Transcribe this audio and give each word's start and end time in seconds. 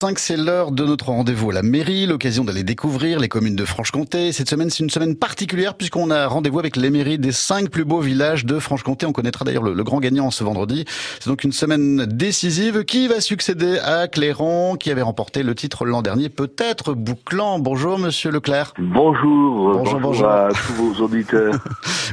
5, 0.00 0.16
c'est 0.20 0.36
l'heure 0.36 0.70
de 0.70 0.84
notre 0.84 1.06
rendez-vous 1.06 1.50
à 1.50 1.54
la 1.54 1.64
mairie, 1.64 2.06
l'occasion 2.06 2.44
d'aller 2.44 2.62
découvrir 2.62 3.18
les 3.18 3.26
communes 3.26 3.56
de 3.56 3.64
Franche-Comté. 3.64 4.30
Cette 4.30 4.48
semaine, 4.48 4.70
c'est 4.70 4.84
une 4.84 4.90
semaine 4.90 5.16
particulière 5.16 5.74
puisqu'on 5.74 6.12
a 6.12 6.28
rendez-vous 6.28 6.60
avec 6.60 6.76
les 6.76 6.90
mairies 6.90 7.18
des 7.18 7.32
cinq 7.32 7.68
plus 7.68 7.84
beaux 7.84 7.98
villages 7.98 8.44
de 8.44 8.60
Franche-Comté. 8.60 9.06
On 9.06 9.12
connaîtra 9.12 9.44
d'ailleurs 9.44 9.64
le, 9.64 9.82
grand 9.82 9.98
gagnant 9.98 10.30
ce 10.30 10.44
vendredi. 10.44 10.84
C'est 11.18 11.28
donc 11.28 11.42
une 11.42 11.50
semaine 11.50 12.06
décisive 12.06 12.84
qui 12.84 13.08
va 13.08 13.20
succéder 13.20 13.80
à 13.80 14.06
Clairon, 14.06 14.76
qui 14.76 14.92
avait 14.92 15.02
remporté 15.02 15.42
le 15.42 15.56
titre 15.56 15.84
l'an 15.84 16.00
dernier, 16.00 16.28
peut-être 16.28 16.94
Bouclan. 16.94 17.58
Bonjour, 17.58 17.98
monsieur 17.98 18.30
Leclerc. 18.30 18.74
Bonjour. 18.78 19.72
Bonjour, 19.72 19.98
bonjour, 19.98 20.28
à 20.28 20.50
tous 20.50 20.74
vos 20.74 21.04
auditeurs. 21.06 21.54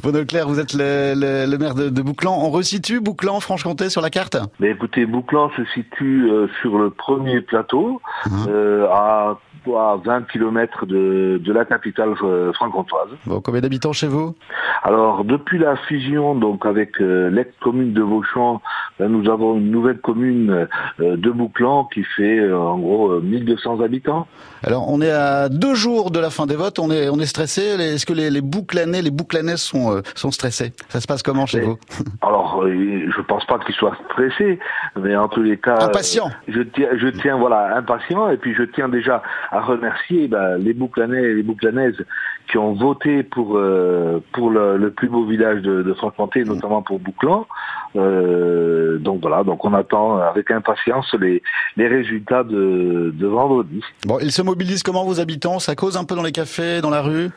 Bon, 0.04 0.12
Leclerc, 0.12 0.48
vous 0.48 0.60
êtes 0.60 0.74
le, 0.74 1.58
maire 1.58 1.74
de, 1.74 2.02
Bouclan. 2.02 2.38
On 2.40 2.52
resitue 2.52 3.00
Bouclan, 3.00 3.40
Franche-Comté 3.40 3.90
sur 3.90 4.02
la 4.02 4.10
carte? 4.10 4.38
Mais 4.60 4.70
écoutez, 4.72 5.06
Bouclan 5.06 5.50
se 5.56 5.64
situe 5.74 6.30
euh, 6.30 6.48
sur 6.62 6.78
le 6.78 6.90
premier 6.90 7.42
plateau 7.42 7.75
Hein. 7.76 8.46
Euh, 8.48 8.88
à, 8.92 9.38
20 9.68 10.28
km 10.28 10.86
de, 10.86 11.42
de 11.44 11.54
la 11.54 11.66
capitale 11.66 12.14
euh, 12.22 12.54
franc-comtoise. 12.54 13.10
Bon, 13.26 13.42
combien 13.42 13.62
d'habitants 13.62 13.94
chez 13.94 14.08
vous? 14.08 14.36
Alors, 14.84 15.24
depuis 15.24 15.58
la 15.58 15.76
fusion 15.76 16.36
donc 16.36 16.66
avec 16.66 17.02
euh, 17.02 17.30
l'ex-commune 17.30 17.94
de 17.94 18.02
Vauchamp, 18.02 18.62
nous 19.00 19.30
avons 19.30 19.58
une 19.58 19.72
nouvelle 19.72 20.00
commune 20.00 20.68
de 21.00 21.32
Bouclan 21.32 21.86
qui 21.94 22.04
fait 22.04 22.52
en 22.52 22.78
gros 22.78 23.20
1200 23.20 23.82
habitants. 23.82 24.28
Alors, 24.64 24.90
on 24.90 25.02
est 25.02 25.12
à 25.12 25.50
deux 25.50 25.76
jours 25.76 26.12
de 26.12 26.20
la 26.20 26.30
fin 26.30 26.46
des 26.46 26.56
votes, 26.56 26.80
on 26.80 26.90
est, 26.90 27.10
on 27.10 27.20
est 27.20 27.26
stressé. 27.26 27.62
Est-ce 27.62 28.06
que 28.06 28.14
les, 28.14 28.30
les 28.30 28.42
Bouclanais, 28.42 29.02
les 29.02 29.12
Bouclanaises 29.12 29.62
sont, 29.62 30.02
sont 30.16 30.32
stressés? 30.32 30.74
Ça 30.90 31.02
se 31.02 31.08
passe 31.08 31.24
comment 31.24 31.46
chez 31.46 31.62
vous? 31.62 31.78
Alors, 32.22 32.64
je 32.66 33.22
pense 33.22 33.46
pas 33.46 33.60
qu'ils 33.60 33.76
soient 33.76 33.98
stressés, 34.12 34.60
mais 35.00 35.16
en 35.16 35.28
tous 35.28 35.42
les 35.42 35.58
cas... 35.58 35.78
Impatients 35.82 36.32
Je 36.48 36.62
tiens, 36.62 36.90
je 36.98 37.08
tiens 37.08 37.38
voilà, 37.38 37.78
impatient. 37.78 38.30
Et 38.30 38.38
puis 38.38 38.54
je 38.54 38.64
tiens 38.64 38.90
déjà 38.90 39.22
à 39.52 39.62
remercier 39.62 40.28
ben, 40.28 40.58
les 40.58 40.74
Bouclanais 40.74 41.22
et 41.22 41.34
les 41.34 41.44
Bouclanaises 41.44 42.04
qui 42.50 42.58
ont 42.58 42.74
voté 42.74 43.24
pour 43.24 43.58
euh, 43.58 44.20
pour 44.34 44.50
le, 44.50 44.90
plus 44.92 45.10
beau 45.10 45.26
village 45.26 45.62
de, 45.62 45.82
de 45.82 45.94
Franche-Comté, 45.94 46.44
notamment 46.44 46.82
pour 46.82 47.00
Bouclan. 47.00 47.48
Euh, 47.96 48.98
donc 48.98 49.22
voilà, 49.22 49.44
donc 49.44 49.64
on 49.64 49.74
attend 49.74 50.18
avec 50.18 50.52
impatience 50.52 51.14
les, 51.20 51.42
les 51.78 51.88
résultats 51.88 52.44
de, 52.44 53.14
de 53.14 53.28
vendredi. 53.28 53.82
Bon, 54.06 54.20
ils 54.20 54.32
se 54.32 54.42
mobilisent 54.42 54.84
comment 54.84 55.06
vos 55.06 55.20
habitants? 55.20 55.60
Ça 55.60 55.76
cause 55.76 55.98
un 55.98 56.04
peu 56.04 56.16
dans 56.16 56.24
les 56.24 56.32
cafés, 56.32 56.82
dans 56.82 56.90
la 56.90 57.02
rue? 57.02 57.30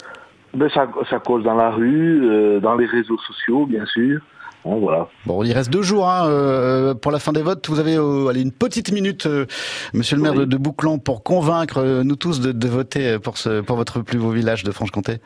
Ben, 0.55 0.69
ça, 0.71 0.89
ça 1.11 1.19
cause 1.19 1.45
dans 1.45 1.55
la 1.55 1.71
rue, 1.71 2.23
euh, 2.25 2.61
dans 2.61 2.75
les 2.75 2.87
réseaux 2.87 3.19
sociaux, 3.19 3.67
bien 3.67 3.85
sûr. 3.87 4.21
Bon, 4.65 4.81
voilà. 4.81 5.09
Bon, 5.27 5.45
il 5.45 5.53
reste 5.53 5.71
deux 5.71 5.83
jours 5.83 6.09
hein, 6.09 6.27
euh, 6.27 6.95
pour 6.95 7.13
la 7.13 7.19
fin 7.19 7.33
des 7.33 7.43
votes. 7.43 7.69
Vous 7.69 7.79
avez 7.79 7.97
euh, 7.97 8.29
allez, 8.29 8.43
une 8.43 8.53
petite 8.53 8.91
minute, 8.93 9.27
euh, 9.27 9.47
Monsieur 9.95 10.17
le 10.17 10.23
maire 10.23 10.35
de, 10.35 10.45
de, 10.45 10.57
Bouclan, 10.57 10.99
pour 10.99 11.23
convaincre 11.23 11.79
euh, 11.79 12.03
nous 12.03 12.17
tous 12.17 12.41
de, 12.41 12.53
de, 12.53 12.69
voter 12.69 13.19
pour, 13.19 13.39
ce, 13.39 13.61
pour 13.61 13.77
votre 13.77 14.01
plus 14.01 14.19
beau 14.19 14.31
village 14.31 14.65
de 14.65 14.73
Franche-Comté. 14.73 15.19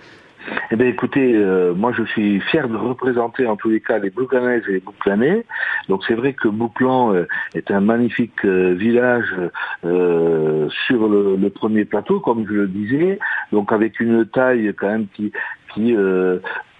Eh 0.71 0.77
bien, 0.77 0.87
écoutez, 0.87 1.33
moi 1.77 1.93
je 1.97 2.05
suis 2.05 2.41
fier 2.41 2.69
de 2.69 2.77
représenter 2.77 3.47
en 3.47 3.57
tous 3.57 3.71
les 3.71 3.81
cas 3.81 3.98
les 3.98 4.11
Bouclanaises 4.11 4.62
et 4.69 4.73
les 4.73 4.81
Bouclanais. 4.81 5.45
Donc 5.89 6.03
c'est 6.07 6.15
vrai 6.15 6.33
que 6.33 6.49
Bouclan 6.49 7.15
est 7.55 7.71
un 7.71 7.81
magnifique 7.81 8.45
village 8.45 9.34
sur 9.83 11.09
le, 11.09 11.49
premier 11.51 11.84
plateau, 11.84 12.21
comme 12.21 12.47
je 12.47 12.55
le 12.55 12.69
disais. 12.69 13.19
Donc 13.53 13.73
avec 13.73 14.01
une 14.01 14.27
taille 14.27 14.73
quand 14.77 14.89
même 14.89 15.07
qui 15.15 15.33
qui 15.75 15.95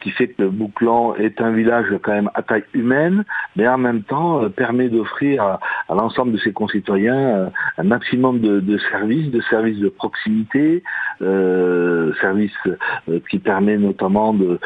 qui 0.03 0.11
fait 0.11 0.29
que 0.29 0.45
Bouclan 0.45 1.15
est 1.15 1.41
un 1.41 1.53
village 1.53 1.87
quand 2.03 2.13
même 2.13 2.31
à 2.35 2.43
taille 2.43 2.65
humaine, 2.75 3.25
mais 3.57 3.67
en 3.69 3.79
même 3.79 4.03
temps 4.03 4.43
euh, 4.43 4.49
permet 4.49 4.89
d'offrir 4.89 5.43
à, 5.43 5.61
l'ensemble 5.91 6.33
de 6.33 6.39
ses 6.39 6.53
concitoyens 6.53 7.15
euh, 7.15 7.47
un 7.79 7.85
maximum 7.85 8.41
de, 8.41 8.79
services, 8.91 9.31
de 9.31 9.41
services 9.43 9.79
de 9.79 9.89
proximité, 9.89 10.83
euh, 11.23 12.13
services 12.21 12.53
euh, 12.67 13.21
qui 13.31 13.39
permet 13.39 13.77
notamment 13.77 14.35
de, 14.35 14.59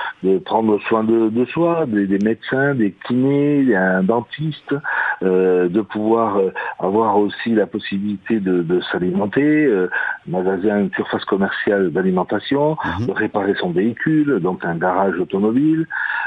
prendre 0.44 0.80
soin 0.82 1.04
de, 1.04 1.44
soi, 1.46 1.86
des, 1.86 2.19
médecins, 2.19 2.75
des 2.75 2.92
kinés, 3.06 3.75
un 3.75 4.03
dentiste, 4.03 4.75
de 5.22 5.81
pouvoir 5.81 6.38
avoir 6.78 7.19
aussi 7.19 7.54
la 7.54 7.66
possibilité 7.66 8.41
de, 8.41 8.81
s'alimenter, 8.91 9.70
magasin, 10.26 10.81
une 10.81 10.91
surface 10.92 11.25
commerciale 11.25 11.91
d'alimentation, 11.91 12.76
mhm. 13.00 13.06
de 13.06 13.12
réparer 13.12 13.54
son 13.54 13.70
véhicule, 13.70 14.41
donc 14.41 14.64
un 14.64 14.76
garage 14.76 15.19
automobile, 15.19 15.86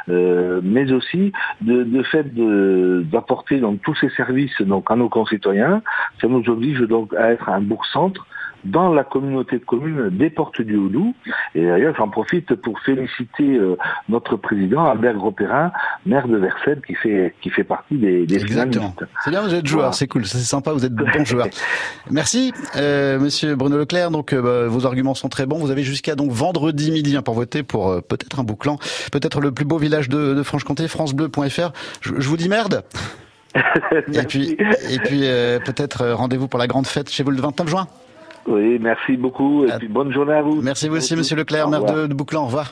euh, 0.09 0.61
mais 0.63 0.91
aussi 0.91 1.31
de, 1.61 1.83
de 1.83 2.03
fait 2.03 2.33
d'apporter 3.09 3.59
donc 3.59 3.81
tous 3.81 3.95
ces 3.95 4.09
services 4.09 4.61
donc 4.61 4.89
à 4.89 4.95
nos 4.95 5.09
concitoyens. 5.09 5.81
Ça 6.21 6.27
nous 6.27 6.47
oblige 6.49 6.81
donc 6.81 7.13
à 7.13 7.31
être 7.31 7.49
un 7.49 7.61
bourg-centre 7.61 8.25
dans 8.63 8.93
la 8.93 9.03
communauté 9.03 9.59
de 9.59 9.65
communes 9.65 10.09
des 10.09 10.29
Portes 10.29 10.61
du 10.61 10.75
Houdou. 10.75 11.15
Et 11.55 11.65
d'ailleurs, 11.65 11.95
j'en 11.97 12.09
profite 12.09 12.55
pour 12.55 12.79
féliciter 12.81 13.57
euh, 13.57 13.77
notre 14.07 14.35
président, 14.35 14.85
Albert 14.85 15.15
Gropérin, 15.15 15.71
maire 16.05 16.27
de 16.27 16.37
Versailles, 16.37 16.81
qui 16.85 16.95
fait, 16.95 17.33
qui 17.41 17.49
fait 17.49 17.63
partie 17.63 17.97
des, 17.97 18.25
des 18.25 18.35
Exactement. 18.35 18.95
C'est 19.23 19.31
bien, 19.31 19.41
vous 19.41 19.53
êtes 19.53 19.65
joueur, 19.65 19.93
c'est 19.93 20.07
cool, 20.07 20.25
c'est 20.25 20.37
sympa, 20.39 20.71
vous 20.71 20.85
êtes 20.85 20.95
de 20.95 21.03
bons 21.03 21.25
joueurs. 21.25 21.47
Merci, 22.11 22.53
euh, 22.75 23.19
monsieur 23.19 23.55
Bruno 23.55 23.77
Leclerc. 23.77 24.11
Donc, 24.11 24.33
euh, 24.33 24.41
bah, 24.41 24.67
vos 24.67 24.85
arguments 24.85 25.13
sont 25.13 25.29
très 25.29 25.45
bons. 25.45 25.57
Vous 25.57 25.71
avez 25.71 25.83
jusqu'à 25.83 26.15
donc 26.15 26.31
vendredi 26.31 26.91
midi 26.91 27.15
hein, 27.15 27.21
pour 27.21 27.35
voter 27.35 27.63
pour 27.63 27.89
euh, 27.89 28.01
peut-être 28.01 28.39
un 28.39 28.43
bouclan, 28.43 28.77
peut-être 29.11 29.41
le 29.41 29.51
plus 29.51 29.65
beau 29.65 29.77
village 29.77 30.09
de, 30.09 30.33
de 30.33 30.43
Franche-Comté, 30.43 30.87
francebleu.fr. 30.87 31.71
Je, 32.01 32.13
je 32.17 32.29
vous 32.29 32.37
dis 32.37 32.49
merde. 32.49 32.83
et 34.13 34.23
puis, 34.23 34.51
et 34.51 34.99
puis 34.99 35.21
peut-être 35.65 36.07
rendez-vous 36.11 36.47
pour 36.47 36.59
la 36.59 36.67
grande 36.67 36.85
fête 36.85 37.09
chez 37.09 37.23
vous 37.23 37.31
le 37.31 37.41
29 37.41 37.67
juin. 37.67 37.87
Oui, 38.49 38.79
merci 38.81 39.15
beaucoup 39.15 39.63
et 39.65 39.71
puis 39.77 39.87
bonne 39.87 40.11
journée 40.11 40.33
à 40.33 40.41
vous. 40.41 40.61
Merci 40.61 40.89
vous 40.89 40.97
aussi, 40.97 41.15
Monsieur 41.15 41.35
Leclerc, 41.35 41.69
maire 41.69 41.83
de, 41.85 42.07
de 42.07 42.13
Bouclan. 42.13 42.41
Au 42.43 42.45
revoir. 42.45 42.67